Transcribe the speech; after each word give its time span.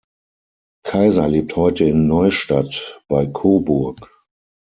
Kaiser 0.83 1.27
lebt 1.27 1.55
heute 1.55 1.83
in 1.85 2.07
Neustadt 2.07 3.03
bei 3.07 3.27
Coburg. 3.27 4.09